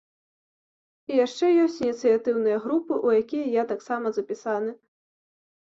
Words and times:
І 1.09 1.19
яшчэ 1.25 1.45
ёсць 1.65 1.75
ініцыятыўныя 1.87 2.57
групы, 2.65 2.93
у 3.09 3.13
якія 3.21 3.53
я 3.61 3.69
таксама 3.73 4.17
запісаны. 4.17 4.71